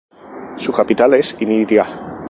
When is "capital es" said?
0.73-1.39